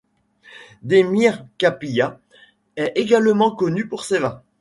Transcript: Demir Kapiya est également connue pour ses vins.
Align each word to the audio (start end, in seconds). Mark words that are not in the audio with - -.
Demir 0.81 1.45
Kapiya 1.59 2.19
est 2.75 2.91
également 2.95 3.55
connue 3.55 3.87
pour 3.87 4.03
ses 4.03 4.17
vins. 4.17 4.41